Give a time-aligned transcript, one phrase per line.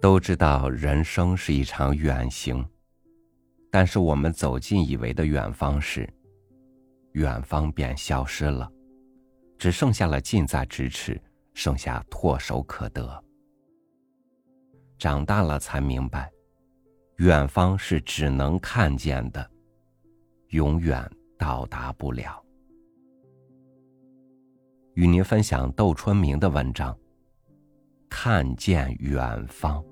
[0.00, 2.66] 都知道人生是一场远行，
[3.70, 6.08] 但是我们走近以为的远方时，
[7.12, 8.70] 远方便消失了，
[9.58, 11.20] 只剩下了近在咫尺，
[11.52, 13.22] 剩下唾手可得。
[14.98, 16.32] 长大了才明白，
[17.16, 19.50] 远方是只能看见的，
[20.48, 21.06] 永远
[21.38, 22.42] 到达不了。
[24.94, 26.96] 与您分享窦春明的文章。
[28.12, 29.82] 看见远方。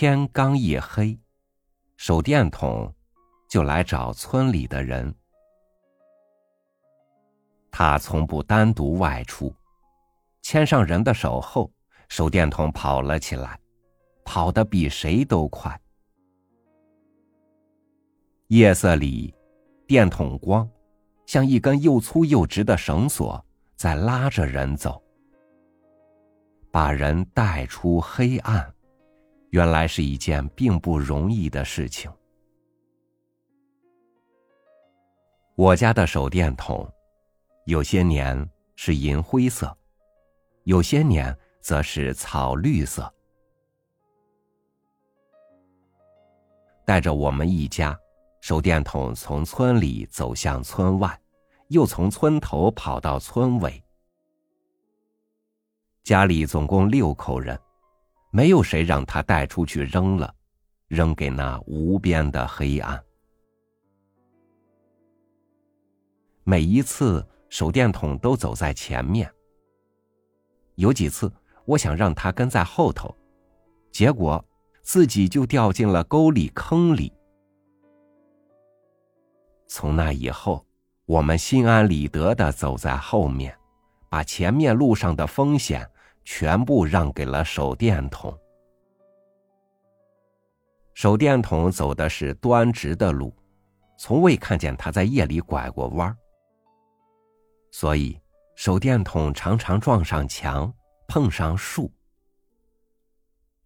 [0.00, 1.20] 天刚一黑，
[1.98, 2.90] 手电筒
[3.50, 5.14] 就来找村里的人。
[7.70, 9.54] 他从不单独外出，
[10.40, 11.70] 牵上人的手后，
[12.08, 13.60] 手电筒跑了起来，
[14.24, 15.78] 跑得比谁都快。
[18.46, 19.34] 夜色里，
[19.86, 20.66] 电筒光
[21.26, 23.44] 像一根又粗又直的绳索，
[23.76, 25.02] 在拉着人走，
[26.70, 28.74] 把人带出黑暗。
[29.50, 32.10] 原来是一件并不容易的事情。
[35.54, 36.90] 我家的手电筒，
[37.66, 39.76] 有些年是银灰色，
[40.64, 43.12] 有些年则是草绿色。
[46.84, 47.98] 带着我们一家。
[48.40, 51.20] 手电筒从村里走向村外，
[51.68, 53.84] 又从村头跑到村尾。
[56.02, 57.60] 家里总共六口人，
[58.30, 60.32] 没有谁让他带出去扔了，
[60.88, 63.02] 扔给那无边的黑暗。
[66.44, 69.30] 每一次手电筒都走在前面。
[70.76, 71.30] 有几次
[71.64, 73.14] 我想让他跟在后头，
[73.92, 74.42] 结果
[74.82, 77.12] 自己就掉进了沟里坑里。
[79.66, 80.64] 从那以后，
[81.04, 83.56] 我们心安理得的走在后面，
[84.08, 85.88] 把前面路上的风险
[86.24, 88.36] 全部让给了手电筒。
[90.94, 93.34] 手电筒走的是端直的路，
[93.98, 96.16] 从未看见他在夜里拐过弯儿
[97.70, 98.20] 所以，
[98.54, 100.72] 手电筒常常撞上墙，
[101.06, 101.90] 碰上树。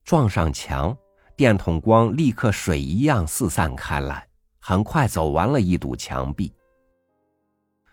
[0.04, 0.96] 撞上墙，
[1.34, 4.28] 电筒光立刻水一样四散开来。
[4.66, 6.50] 很快走完了一堵墙壁，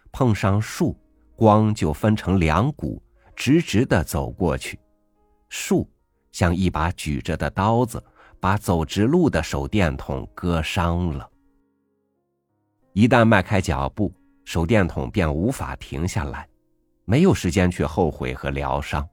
[0.09, 0.97] 碰上树，
[1.35, 3.03] 光就分成两股，
[3.41, 4.79] 直直的走过去。
[5.49, 5.89] 树
[6.31, 7.99] 像一把举着的刀子，
[8.39, 11.27] 把走直路的手电筒割伤了。
[12.93, 14.13] 一旦迈开脚步，
[14.45, 16.47] 手电筒便无法停下来，
[17.03, 19.09] 没有时间去后悔和疗伤。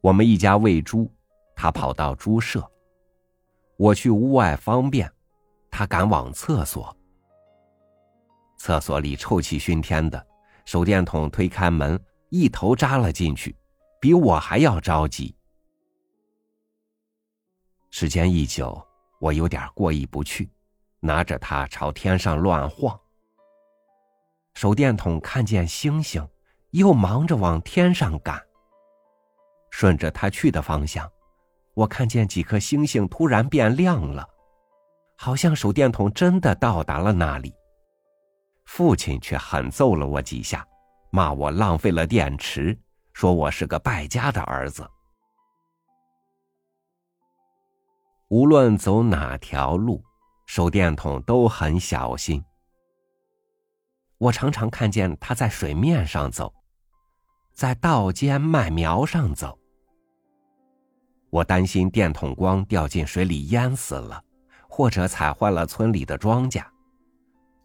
[0.00, 1.12] 我们一家喂猪，
[1.54, 2.66] 他跑到猪舍。
[3.76, 5.12] 我去屋外方便，
[5.70, 6.96] 他赶往厕所。
[8.56, 10.26] 厕所里臭气熏天的，
[10.64, 13.54] 手电筒推开门，一头扎了进去，
[14.00, 15.34] 比我还要着急。
[17.90, 18.82] 时间一久，
[19.20, 20.50] 我有点过意不去，
[21.00, 22.98] 拿着它朝天上乱晃。
[24.54, 26.26] 手电筒看见星星，
[26.70, 28.40] 又忙着往天上赶。
[29.70, 31.10] 顺着它去的方向。
[31.74, 34.28] 我看见几颗星星突然变亮了，
[35.16, 37.54] 好像手电筒真的到达了那里。
[38.64, 40.66] 父亲却狠揍了我几下，
[41.10, 42.78] 骂我浪费了电池，
[43.12, 44.88] 说我是个败家的儿子。
[48.28, 50.02] 无论走哪条路，
[50.46, 52.42] 手电筒都很小心。
[54.16, 56.54] 我常常看见他在水面上走，
[57.52, 59.58] 在稻间麦苗上走。
[61.28, 64.22] 我担心电筒光掉进水里淹死了，
[64.68, 66.64] 或者踩坏了村里的庄稼。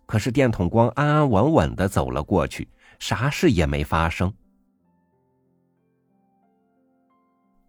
[0.08, 4.34] 可是电筒光安安稳稳的走了过去，啥事也没发生。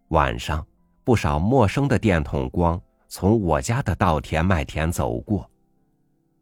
[0.07, 0.65] 晚上，
[1.03, 5.47] 不少陌生的电筒光从我家的稻田麦田走过，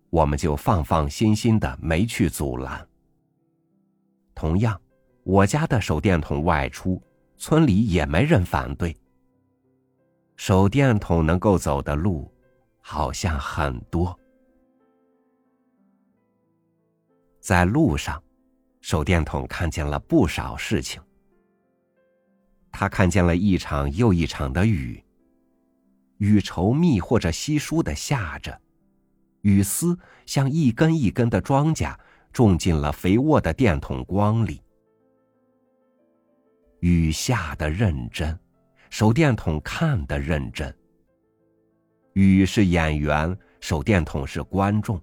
[0.09, 2.87] 我们就放放心心的没去阻拦。
[4.35, 4.79] 同样，
[5.23, 7.01] 我家的手电筒外出，
[7.37, 8.95] 村里也没人反对。
[10.35, 12.31] 手电筒能够走的路，
[12.79, 14.17] 好像很多。
[17.47, 18.21] 在路上，
[18.81, 21.01] 手电筒看见了不少事情。
[22.73, 25.01] 他看见了一场又一场的雨，
[26.17, 28.59] 雨稠密或者稀疏的下着，
[29.43, 31.95] 雨丝像一根一根的庄稼
[32.33, 34.61] 种进了肥沃的电筒光里。
[36.81, 38.37] 雨下的认真。
[38.89, 40.77] 手电筒看得认真，
[42.11, 45.01] 雨是演员，手电筒是观众。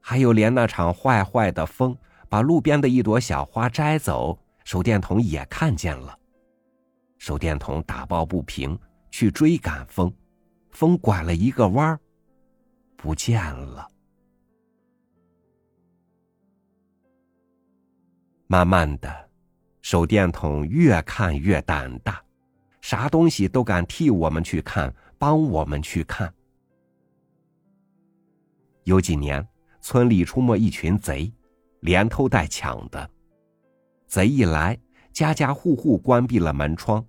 [0.00, 1.96] 还有连那场坏坏的风，
[2.28, 6.18] 把路边的一朵小花摘走，手电筒也看见了。
[7.18, 8.78] 手电筒打抱不平，
[9.10, 10.10] 去追赶风，
[10.70, 12.00] 风拐了一个弯儿，
[12.96, 13.86] 不见了。
[18.46, 19.28] 慢慢的，
[19.82, 22.22] 手电筒越看越胆大，
[22.80, 26.32] 啥东西都敢替我们去看，帮我们去看。
[28.84, 29.46] 有几年。
[29.80, 31.32] 村里出没一群贼，
[31.80, 33.08] 连偷带抢的。
[34.06, 34.78] 贼一来，
[35.12, 37.04] 家家户户关闭了门窗，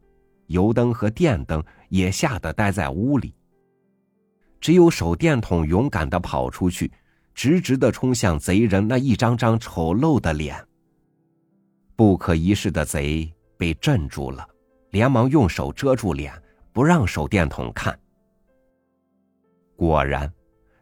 [0.48, 3.34] 油灯和电灯也吓得待在屋里。
[4.62, 6.92] 只有手电筒勇敢的跑出去，
[7.34, 10.56] 直直的冲向贼人那一张张丑陋的脸。
[11.96, 14.48] 不可一世的贼被镇住了，
[14.92, 16.34] 连忙用手遮住脸，
[16.72, 17.98] 不让手电筒看。
[19.76, 20.32] 果然，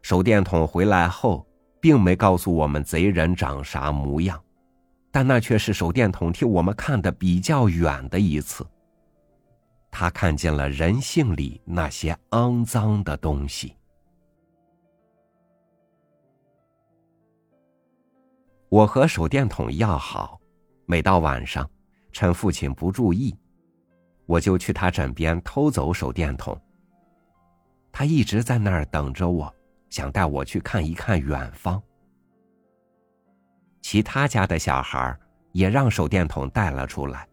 [0.02, 1.47] 手电筒回来后。
[1.80, 4.42] 并没告诉我们贼人长啥模样，
[5.10, 8.66] 但那却是手电筒替我们看的比较远的一次。
[9.90, 13.74] 他看见了人性里那些肮脏的东西。
[18.68, 20.38] 我和手电筒要好，
[20.84, 21.68] 每到晚上，
[22.12, 23.34] 趁父亲不注意，
[24.26, 26.60] 我就去他枕边偷走手电筒。
[27.90, 29.52] 他一直在那儿等着我。
[29.90, 31.82] 想带我去看一看远方。
[33.80, 35.18] 其他家的小孩
[35.52, 37.26] 也让手电筒带了出来。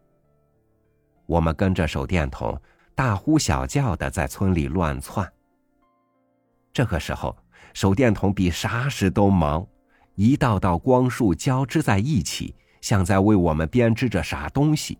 [1.26, 2.58] 我们跟着手电筒
[2.94, 5.30] 大呼小叫的在村里乱窜。
[6.72, 7.36] 这个时候，
[7.74, 9.66] 手电筒比啥时都忙，
[10.14, 14.98] 一道道光束交织在一起，像在为我们编织着啥东西。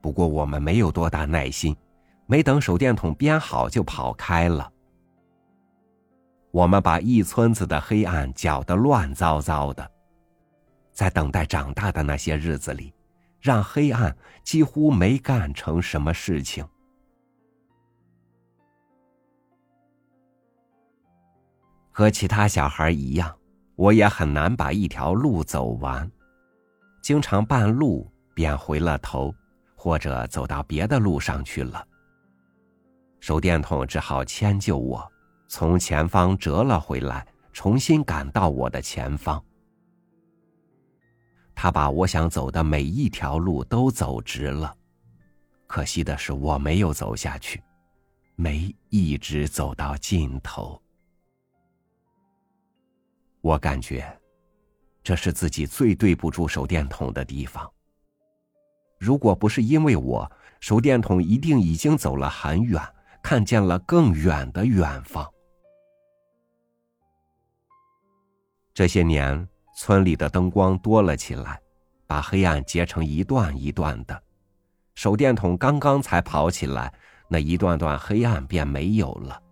[0.00, 1.76] 不过我们没有多大耐心，
[2.26, 4.70] 没等手电筒编好就跑开了。
[6.52, 9.90] 我们把一村子的黑暗搅得乱糟糟的，
[10.92, 12.92] 在等待长大的那些日子里，
[13.40, 14.14] 让黑暗
[14.44, 16.62] 几乎没干成什么事情。
[21.90, 23.34] 和其他小孩一样，
[23.74, 26.10] 我也很难把一条路走完，
[27.02, 29.34] 经常半路便回了头，
[29.74, 31.82] 或者走到别的路上去了。
[33.20, 35.11] 手电筒只好迁就我。
[35.54, 39.44] 从前方折了回来，重新赶到我的前方。
[41.54, 44.74] 他把我想走的每一条路都走直了，
[45.66, 47.62] 可惜的是我没有走下去，
[48.34, 50.80] 没一直走到尽头。
[53.42, 54.10] 我感觉，
[55.02, 57.70] 这是自己最对不住手电筒的地方。
[58.98, 62.82] 如果不是因为我，手电筒一定已经走了很远，
[63.22, 65.30] 看见了更远的远方。
[68.74, 69.46] 这些年，
[69.76, 71.60] 村里的灯光多了起来，
[72.06, 74.22] 把黑暗截成一段一段的。
[74.94, 76.92] 手电筒刚刚才跑起来，
[77.28, 79.42] 那一段段黑暗便没有了，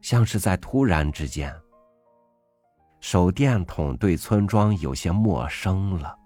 [0.00, 1.54] 像是在突然之间。
[3.00, 6.18] 手电筒对村庄有些陌生了。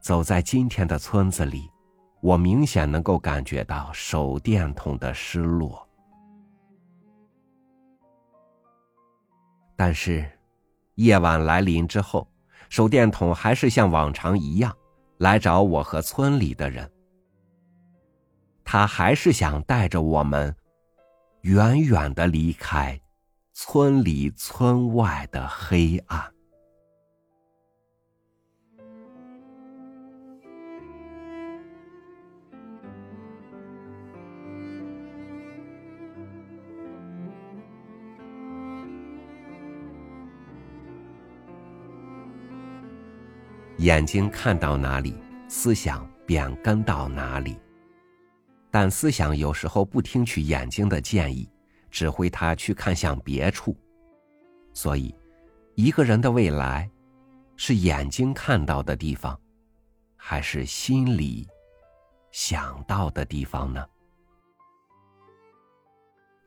[0.00, 1.70] 走在今天的村子里，
[2.20, 5.87] 我明显能够感觉到手电筒的失落。
[9.80, 10.28] 但是，
[10.96, 12.26] 夜晚来临之后，
[12.68, 14.76] 手电筒还是像往常一样
[15.18, 16.90] 来找我和村里的人。
[18.64, 20.52] 他还是想带着我们
[21.42, 23.00] 远远的离开
[23.52, 26.34] 村里村外的黑暗。
[43.78, 45.16] 眼睛看到哪里，
[45.48, 47.56] 思想便跟到哪里。
[48.70, 51.48] 但思想有时候不听取眼睛的建议，
[51.90, 53.76] 指挥他去看向别处。
[54.74, 55.14] 所以，
[55.76, 56.90] 一个人的未来，
[57.56, 59.38] 是眼睛看到的地方，
[60.16, 61.46] 还是心里
[62.32, 63.86] 想到的地方呢？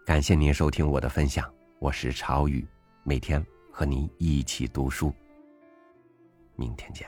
[0.06, 2.68] 感谢您收听我的分享，我是朝雨，
[3.04, 5.14] 每天和您一起读书。
[6.58, 7.08] 明天见。